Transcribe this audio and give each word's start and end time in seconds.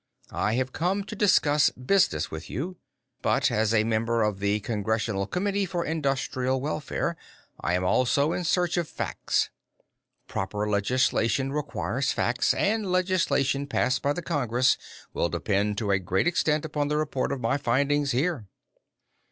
I 0.33 0.53
have 0.55 0.73
come 0.73 1.03
to 1.03 1.15
discuss 1.15 1.69
business 1.69 2.31
with 2.31 2.49
you. 2.49 2.77
But, 3.21 3.51
as 3.51 3.71
a 3.71 3.83
member 3.83 4.23
of 4.23 4.39
the 4.39 4.59
Congressional 4.61 5.27
Committee 5.27 5.67
for 5.67 5.85
Industrial 5.85 6.59
Welfare, 6.59 7.15
I 7.59 7.75
am 7.75 7.83
also 7.83 8.31
in 8.33 8.43
search 8.43 8.77
of 8.77 8.89
facts. 8.89 9.51
Proper 10.27 10.67
legislation 10.67 11.51
requires 11.53 12.13
facts, 12.13 12.51
and 12.55 12.91
legislation 12.91 13.67
passed 13.67 14.01
by 14.01 14.13
the 14.13 14.23
Congress 14.23 14.75
will 15.13 15.29
depend 15.29 15.77
to 15.77 15.91
a 15.91 15.99
great 15.99 16.25
extent 16.25 16.65
upon 16.65 16.87
the 16.87 16.97
report 16.97 17.31
on 17.31 17.39
my 17.39 17.57
findings 17.57 18.09
here." 18.09 18.47